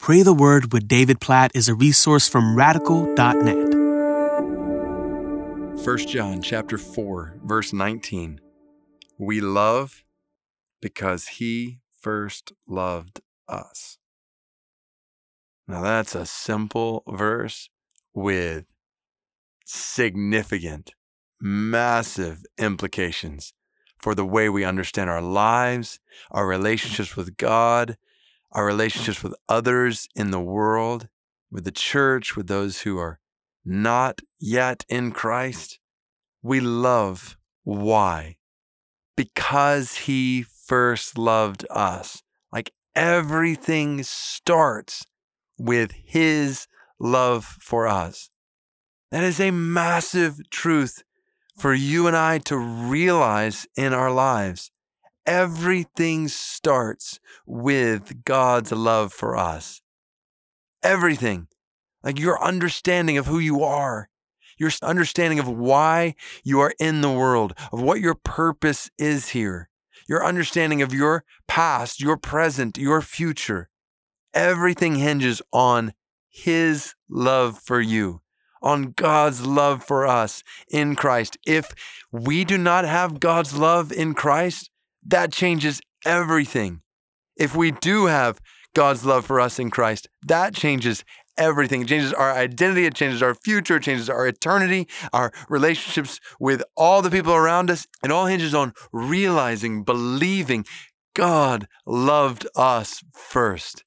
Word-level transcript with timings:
Pray 0.00 0.22
the 0.22 0.32
Word 0.32 0.72
with 0.72 0.88
David 0.88 1.20
Platt 1.20 1.50
is 1.54 1.68
a 1.68 1.74
resource 1.74 2.26
from 2.26 2.56
radical.net. 2.56 3.74
1 5.84 5.98
John 6.06 6.40
chapter 6.40 6.78
4 6.78 7.40
verse 7.44 7.74
19 7.74 8.40
We 9.18 9.42
love 9.42 10.02
because 10.80 11.26
he 11.26 11.80
first 11.92 12.50
loved 12.66 13.20
us. 13.46 13.98
Now 15.68 15.82
that's 15.82 16.14
a 16.14 16.24
simple 16.24 17.02
verse 17.06 17.68
with 18.14 18.64
significant 19.66 20.94
massive 21.38 22.46
implications 22.56 23.52
for 23.98 24.14
the 24.14 24.24
way 24.24 24.48
we 24.48 24.64
understand 24.64 25.10
our 25.10 25.20
lives, 25.20 26.00
our 26.30 26.46
relationships 26.46 27.16
with 27.16 27.36
God, 27.36 27.98
our 28.52 28.64
relationships 28.64 29.22
with 29.22 29.34
others 29.48 30.08
in 30.14 30.30
the 30.30 30.40
world, 30.40 31.08
with 31.50 31.64
the 31.64 31.70
church, 31.70 32.36
with 32.36 32.46
those 32.46 32.82
who 32.82 32.98
are 32.98 33.20
not 33.64 34.20
yet 34.38 34.84
in 34.88 35.12
Christ. 35.12 35.78
We 36.42 36.60
love. 36.60 37.36
Why? 37.64 38.36
Because 39.16 39.96
He 39.98 40.42
first 40.42 41.18
loved 41.18 41.66
us. 41.70 42.22
Like 42.52 42.72
everything 42.94 44.02
starts 44.02 45.06
with 45.58 45.92
His 46.04 46.66
love 46.98 47.44
for 47.44 47.86
us. 47.86 48.30
That 49.10 49.24
is 49.24 49.40
a 49.40 49.50
massive 49.50 50.38
truth 50.50 51.02
for 51.58 51.74
you 51.74 52.06
and 52.06 52.16
I 52.16 52.38
to 52.38 52.56
realize 52.56 53.66
in 53.76 53.92
our 53.92 54.10
lives. 54.10 54.70
Everything 55.26 56.28
starts 56.28 57.20
with 57.46 58.24
God's 58.24 58.72
love 58.72 59.12
for 59.12 59.36
us. 59.36 59.82
Everything. 60.82 61.48
Like 62.02 62.18
your 62.18 62.42
understanding 62.42 63.18
of 63.18 63.26
who 63.26 63.38
you 63.38 63.62
are, 63.62 64.08
your 64.58 64.70
understanding 64.82 65.38
of 65.38 65.48
why 65.48 66.14
you 66.44 66.60
are 66.60 66.74
in 66.78 67.00
the 67.00 67.12
world, 67.12 67.54
of 67.72 67.82
what 67.82 68.00
your 68.00 68.14
purpose 68.14 68.90
is 68.98 69.30
here, 69.30 69.68
your 70.08 70.24
understanding 70.24 70.82
of 70.82 70.94
your 70.94 71.24
past, 71.46 72.00
your 72.00 72.16
present, 72.16 72.78
your 72.78 73.02
future. 73.02 73.68
Everything 74.32 74.96
hinges 74.96 75.42
on 75.52 75.92
His 76.30 76.94
love 77.08 77.58
for 77.58 77.80
you, 77.80 78.22
on 78.62 78.92
God's 78.92 79.44
love 79.44 79.84
for 79.84 80.06
us 80.06 80.42
in 80.70 80.94
Christ. 80.94 81.36
If 81.46 81.74
we 82.10 82.44
do 82.44 82.56
not 82.56 82.84
have 82.84 83.20
God's 83.20 83.56
love 83.56 83.92
in 83.92 84.14
Christ, 84.14 84.70
that 85.06 85.32
changes 85.32 85.80
everything. 86.04 86.82
If 87.36 87.56
we 87.56 87.70
do 87.70 88.06
have 88.06 88.40
God's 88.74 89.04
love 89.04 89.26
for 89.26 89.40
us 89.40 89.58
in 89.58 89.70
Christ, 89.70 90.08
that 90.26 90.54
changes 90.54 91.04
everything. 91.36 91.82
It 91.82 91.88
changes 91.88 92.12
our 92.12 92.32
identity, 92.32 92.84
it 92.84 92.94
changes 92.94 93.22
our 93.22 93.34
future, 93.34 93.76
it 93.76 93.82
changes 93.82 94.10
our 94.10 94.26
eternity, 94.26 94.86
our 95.12 95.32
relationships 95.48 96.20
with 96.38 96.62
all 96.76 97.02
the 97.02 97.10
people 97.10 97.32
around 97.32 97.70
us. 97.70 97.86
It 98.04 98.12
all 98.12 98.26
hinges 98.26 98.54
on 98.54 98.74
realizing, 98.92 99.82
believing 99.82 100.66
God 101.14 101.66
loved 101.86 102.46
us 102.54 103.02
first. 103.12 103.84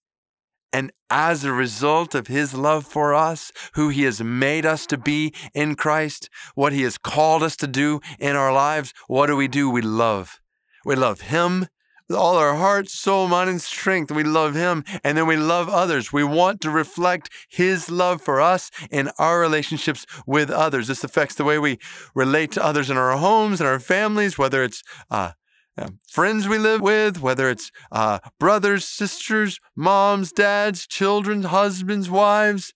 And 0.73 0.91
as 1.11 1.43
a 1.43 1.53
result 1.53 2.15
of 2.15 2.25
his 2.25 2.55
love 2.55 2.85
for 2.85 3.13
us, 3.13 3.51
who 3.75 3.89
he 3.89 4.03
has 4.03 4.23
made 4.23 4.65
us 4.65 4.87
to 4.87 4.97
be 4.97 5.31
in 5.53 5.75
Christ, 5.75 6.29
what 6.55 6.73
he 6.73 6.81
has 6.81 6.97
called 6.97 7.43
us 7.43 7.55
to 7.57 7.67
do 7.67 8.01
in 8.19 8.35
our 8.35 8.51
lives, 8.51 8.91
what 9.07 9.27
do 9.27 9.35
we 9.35 9.47
do? 9.47 9.69
We 9.69 9.83
love. 9.83 10.39
We 10.85 10.95
love 10.95 11.21
Him 11.21 11.67
with 12.07 12.17
all 12.17 12.35
our 12.35 12.55
heart, 12.55 12.89
soul, 12.89 13.27
mind, 13.27 13.49
and 13.49 13.61
strength. 13.61 14.11
We 14.11 14.23
love 14.23 14.55
Him 14.55 14.83
and 15.03 15.17
then 15.17 15.27
we 15.27 15.37
love 15.37 15.69
others. 15.69 16.11
We 16.11 16.23
want 16.23 16.61
to 16.61 16.69
reflect 16.69 17.29
His 17.49 17.89
love 17.89 18.21
for 18.21 18.41
us 18.41 18.69
in 18.91 19.09
our 19.17 19.39
relationships 19.39 20.05
with 20.25 20.49
others. 20.49 20.87
This 20.87 21.03
affects 21.03 21.35
the 21.35 21.43
way 21.43 21.57
we 21.57 21.79
relate 22.13 22.51
to 22.53 22.63
others 22.63 22.89
in 22.89 22.97
our 22.97 23.17
homes 23.17 23.61
and 23.61 23.67
our 23.67 23.79
families, 23.79 24.37
whether 24.37 24.63
it's 24.63 24.83
uh, 25.09 25.31
uh, 25.77 25.89
friends 26.07 26.47
we 26.47 26.57
live 26.57 26.81
with, 26.81 27.21
whether 27.21 27.49
it's 27.49 27.71
uh, 27.91 28.19
brothers, 28.39 28.85
sisters, 28.85 29.59
moms, 29.75 30.31
dads, 30.31 30.85
children, 30.85 31.43
husbands, 31.43 32.09
wives. 32.09 32.73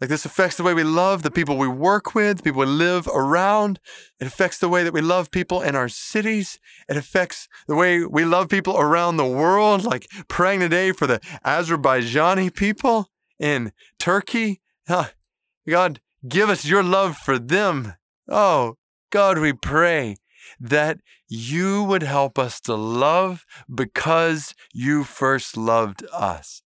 Like 0.00 0.10
this 0.10 0.26
affects 0.26 0.56
the 0.58 0.62
way 0.62 0.74
we 0.74 0.84
love 0.84 1.22
the 1.22 1.30
people 1.30 1.56
we 1.56 1.68
work 1.68 2.14
with, 2.14 2.36
the 2.36 2.42
people 2.42 2.60
we 2.60 2.66
live 2.66 3.08
around. 3.08 3.80
It 4.20 4.26
affects 4.26 4.58
the 4.58 4.68
way 4.68 4.84
that 4.84 4.92
we 4.92 5.00
love 5.00 5.30
people 5.30 5.62
in 5.62 5.74
our 5.74 5.88
cities. 5.88 6.58
It 6.86 6.98
affects 6.98 7.48
the 7.66 7.76
way 7.76 8.04
we 8.04 8.24
love 8.24 8.50
people 8.50 8.78
around 8.78 9.16
the 9.16 9.24
world, 9.24 9.84
like 9.84 10.06
praying 10.28 10.60
today 10.60 10.92
for 10.92 11.06
the 11.06 11.20
Azerbaijani 11.46 12.54
people 12.54 13.08
in 13.38 13.72
Turkey. 13.98 14.60
God, 14.86 16.00
give 16.28 16.50
us 16.50 16.66
your 16.66 16.82
love 16.82 17.16
for 17.16 17.38
them. 17.38 17.94
Oh, 18.28 18.76
God, 19.10 19.38
we 19.38 19.54
pray 19.54 20.16
that 20.60 20.98
you 21.26 21.82
would 21.84 22.02
help 22.02 22.38
us 22.38 22.60
to 22.60 22.74
love 22.74 23.46
because 23.74 24.54
you 24.74 25.04
first 25.04 25.56
loved 25.56 26.04
us. 26.12 26.62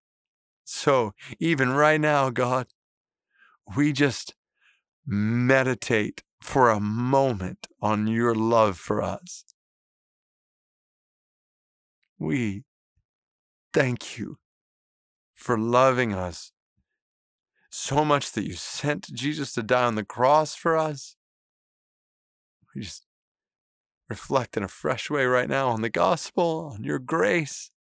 So, 0.65 1.13
even 1.39 1.71
right 1.71 2.01
now, 2.01 2.31
God, 2.31 2.67
we 3.77 3.93
just 3.93 4.35
meditate 5.07 6.23
for 6.41 6.71
a 6.71 6.81
moment 6.81 7.67
on 7.81 8.07
your 8.07 8.35
love 8.35 8.79
for 8.79 9.03
us. 9.03 9.45
We 12.19 12.65
thank 13.73 14.19
you 14.19 14.39
for 15.35 15.59
loving 15.59 16.13
us 16.13 16.53
so 17.71 18.05
much 18.05 18.33
that 18.33 18.45
you 18.45 18.55
sent 18.55 19.13
Jesus 19.13 19.53
to 19.55 19.63
die 19.63 19.85
on 19.85 19.95
the 19.95 20.05
cross 20.05 20.55
for 20.55 20.77
us. 20.77 21.17
We 22.75 22.83
just 22.83 23.07
reflect 24.09 24.57
in 24.57 24.63
a 24.63 24.69
fresh 24.69 25.09
way 25.09 25.25
right 25.25 25.49
now 25.49 25.69
on 25.69 25.83
the 25.83 25.89
gospel, 25.89 26.73
on 26.75 26.85
your 26.85 26.99
grace, 26.99 27.71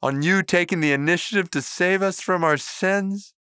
on 0.00 0.22
you 0.22 0.42
taking 0.42 0.80
the 0.80 0.92
initiative 0.92 1.50
to 1.50 1.60
save 1.60 2.02
us 2.02 2.20
from 2.20 2.44
our 2.44 2.56
sins. 2.56 3.34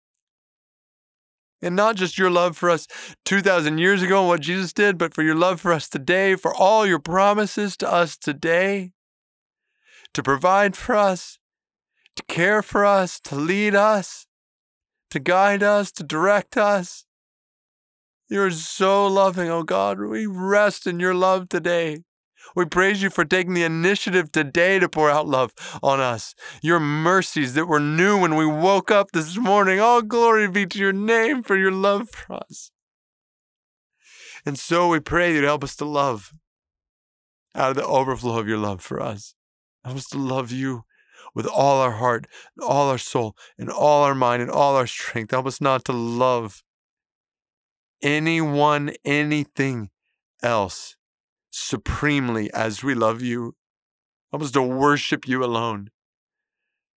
And 1.61 1.75
not 1.75 1.95
just 1.95 2.17
your 2.17 2.29
love 2.29 2.55
for 2.55 2.69
us 2.69 2.87
2,000 3.25 3.79
years 3.79 4.03
ago 4.03 4.19
and 4.19 4.27
what 4.27 4.41
Jesus 4.41 4.73
did, 4.73 4.97
but 4.97 5.13
for 5.13 5.23
your 5.23 5.35
love 5.35 5.59
for 5.59 5.73
us 5.73 5.89
today, 5.89 6.35
for 6.35 6.53
all 6.53 6.85
your 6.85 6.99
promises 6.99 7.75
to 7.77 7.91
us 7.91 8.15
today, 8.15 8.91
to 10.13 10.21
provide 10.21 10.75
for 10.75 10.95
us, 10.95 11.39
to 12.15 12.23
care 12.23 12.61
for 12.61 12.85
us, 12.85 13.19
to 13.21 13.35
lead 13.35 13.73
us, 13.73 14.27
to 15.09 15.19
guide 15.19 15.63
us, 15.63 15.91
to 15.93 16.03
direct 16.03 16.57
us. 16.57 17.05
You're 18.29 18.51
so 18.51 19.07
loving, 19.07 19.49
oh 19.49 19.63
God. 19.63 19.99
We 19.99 20.25
rest 20.25 20.85
in 20.85 20.99
your 20.99 21.13
love 21.13 21.49
today. 21.49 22.03
We 22.55 22.65
praise 22.65 23.01
you 23.01 23.09
for 23.09 23.25
taking 23.25 23.53
the 23.53 23.63
initiative 23.63 24.31
today 24.31 24.79
to 24.79 24.89
pour 24.89 25.09
out 25.09 25.27
love 25.27 25.53
on 25.81 25.99
us. 25.99 26.35
Your 26.61 26.79
mercies 26.79 27.53
that 27.53 27.67
were 27.67 27.79
new 27.79 28.19
when 28.19 28.35
we 28.35 28.45
woke 28.45 28.91
up 28.91 29.11
this 29.11 29.37
morning. 29.37 29.79
All 29.79 30.01
glory 30.01 30.47
be 30.47 30.65
to 30.65 30.79
your 30.79 30.93
name 30.93 31.43
for 31.43 31.57
your 31.57 31.71
love 31.71 32.09
for 32.09 32.35
us. 32.35 32.71
And 34.45 34.57
so 34.57 34.87
we 34.89 34.99
pray 34.99 35.33
you'd 35.33 35.43
help 35.43 35.63
us 35.63 35.75
to 35.77 35.85
love 35.85 36.33
out 37.55 37.71
of 37.71 37.75
the 37.75 37.85
overflow 37.85 38.39
of 38.39 38.47
your 38.47 38.57
love 38.57 38.81
for 38.81 39.01
us. 39.01 39.33
Help 39.83 39.97
us 39.97 40.07
to 40.09 40.17
love 40.17 40.51
you 40.51 40.83
with 41.33 41.45
all 41.45 41.81
our 41.81 41.91
heart, 41.91 42.25
and 42.55 42.65
all 42.65 42.89
our 42.89 42.97
soul, 42.97 43.35
and 43.57 43.69
all 43.69 44.03
our 44.03 44.15
mind, 44.15 44.41
and 44.41 44.49
all 44.49 44.75
our 44.75 44.87
strength. 44.87 45.31
Help 45.31 45.45
us 45.45 45.61
not 45.61 45.85
to 45.85 45.93
love 45.93 46.63
anyone, 48.01 48.91
anything 49.05 49.89
else 50.41 50.96
supremely 51.57 52.51
as 52.53 52.83
we 52.83 52.93
love 52.93 53.21
you. 53.21 53.55
Help 54.31 54.43
us 54.43 54.51
to 54.51 54.61
worship 54.61 55.27
you 55.27 55.43
alone. 55.43 55.89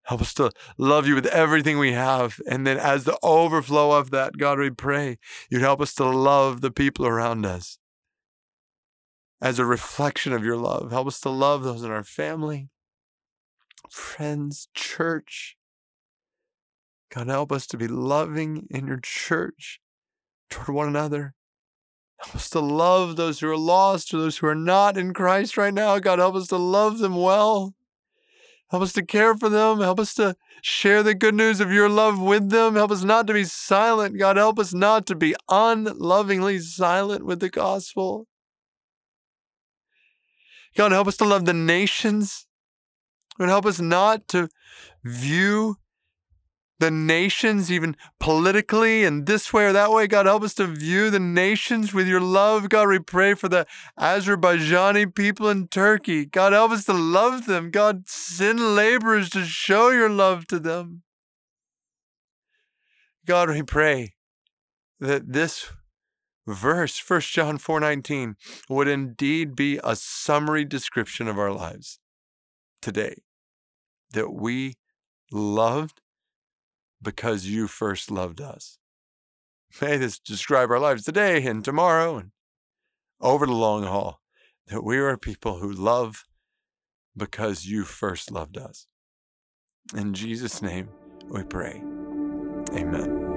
Help 0.04 0.22
us 0.22 0.34
to 0.34 0.50
love 0.76 1.06
you 1.06 1.14
with 1.14 1.26
everything 1.26 1.78
we 1.78 1.92
have. 1.92 2.40
And 2.46 2.66
then, 2.66 2.78
as 2.78 3.04
the 3.04 3.18
overflow 3.22 3.92
of 3.92 4.10
that, 4.10 4.36
God, 4.36 4.58
we 4.58 4.70
pray 4.70 5.18
you'd 5.48 5.62
help 5.62 5.80
us 5.80 5.94
to 5.94 6.04
love 6.04 6.60
the 6.60 6.70
people 6.70 7.06
around 7.06 7.46
us 7.46 7.78
as 9.40 9.58
a 9.58 9.64
reflection 9.64 10.32
of 10.32 10.44
your 10.44 10.56
love. 10.56 10.90
Help 10.90 11.06
us 11.06 11.20
to 11.20 11.30
love 11.30 11.62
those 11.62 11.82
in 11.82 11.90
our 11.90 12.04
family, 12.04 12.68
friends, 13.88 14.68
church. 14.74 15.56
God, 17.14 17.28
help 17.28 17.52
us 17.52 17.66
to 17.68 17.76
be 17.76 17.88
loving 17.88 18.66
in 18.70 18.86
your 18.86 19.00
church 19.00 19.80
toward 20.48 20.74
one 20.74 20.88
another. 20.88 21.34
Help 22.22 22.36
us 22.36 22.50
to 22.50 22.60
love 22.60 23.16
those 23.16 23.40
who 23.40 23.48
are 23.48 23.56
lost 23.56 24.12
or 24.12 24.18
those 24.18 24.38
who 24.38 24.46
are 24.46 24.54
not 24.54 24.98
in 24.98 25.14
Christ 25.14 25.56
right 25.56 25.72
now. 25.72 25.98
God, 25.98 26.18
help 26.18 26.34
us 26.34 26.48
to 26.48 26.56
love 26.56 26.98
them 26.98 27.16
well. 27.16 27.74
Help 28.70 28.82
us 28.82 28.92
to 28.92 29.04
care 29.04 29.34
for 29.34 29.48
them. 29.48 29.80
Help 29.80 29.98
us 29.98 30.14
to 30.14 30.36
share 30.62 31.02
the 31.02 31.14
good 31.14 31.34
news 31.34 31.60
of 31.60 31.72
your 31.72 31.88
love 31.88 32.20
with 32.20 32.50
them. 32.50 32.74
Help 32.74 32.90
us 32.90 33.02
not 33.02 33.26
to 33.26 33.32
be 33.32 33.44
silent. 33.44 34.18
God, 34.18 34.36
help 34.36 34.58
us 34.58 34.74
not 34.74 35.06
to 35.06 35.14
be 35.14 35.34
unlovingly 35.48 36.58
silent 36.58 37.24
with 37.24 37.40
the 37.40 37.48
gospel. 37.48 38.26
God, 40.76 40.92
help 40.92 41.08
us 41.08 41.16
to 41.16 41.24
love 41.24 41.46
the 41.46 41.54
nations. 41.54 42.46
God, 43.38 43.48
help 43.48 43.66
us 43.66 43.80
not 43.80 44.28
to 44.28 44.50
view 45.02 45.76
the 46.80 46.90
nations, 46.90 47.70
even 47.70 47.94
politically 48.18 49.04
and 49.04 49.26
this 49.26 49.52
way 49.52 49.66
or 49.66 49.72
that 49.72 49.92
way. 49.92 50.06
God, 50.06 50.24
help 50.24 50.42
us 50.42 50.54
to 50.54 50.66
view 50.66 51.10
the 51.10 51.20
nations 51.20 51.92
with 51.92 52.08
your 52.08 52.22
love. 52.22 52.70
God, 52.70 52.88
we 52.88 52.98
pray 52.98 53.34
for 53.34 53.48
the 53.48 53.66
Azerbaijani 53.98 55.14
people 55.14 55.48
in 55.50 55.68
Turkey. 55.68 56.24
God, 56.24 56.54
help 56.54 56.72
us 56.72 56.86
to 56.86 56.94
love 56.94 57.44
them. 57.44 57.70
God, 57.70 58.08
send 58.08 58.74
laborers 58.74 59.28
to 59.30 59.44
show 59.44 59.90
your 59.90 60.08
love 60.08 60.46
to 60.48 60.58
them. 60.58 61.02
God, 63.26 63.50
we 63.50 63.62
pray 63.62 64.14
that 64.98 65.32
this 65.32 65.70
verse, 66.46 66.98
1 66.98 67.20
John 67.20 67.58
4:19, 67.58 68.36
would 68.70 68.88
indeed 68.88 69.54
be 69.54 69.78
a 69.84 69.94
summary 69.94 70.64
description 70.64 71.28
of 71.28 71.38
our 71.38 71.52
lives 71.52 71.98
today. 72.80 73.16
That 74.12 74.32
we 74.32 74.78
loved 75.30 75.99
because 77.02 77.46
you 77.46 77.66
first 77.66 78.10
loved 78.10 78.40
us. 78.40 78.78
May 79.80 79.96
this 79.96 80.18
describe 80.18 80.70
our 80.70 80.80
lives 80.80 81.04
today 81.04 81.44
and 81.46 81.64
tomorrow 81.64 82.16
and 82.16 82.30
over 83.20 83.46
the 83.46 83.52
long 83.52 83.84
haul. 83.84 84.20
That 84.66 84.84
we 84.84 84.98
are 84.98 85.16
people 85.16 85.58
who 85.58 85.72
love 85.72 86.24
because 87.16 87.66
you 87.66 87.84
first 87.84 88.30
loved 88.30 88.56
us. 88.56 88.86
In 89.96 90.14
Jesus' 90.14 90.62
name 90.62 90.88
we 91.28 91.42
pray. 91.42 91.82
Amen. 92.72 93.29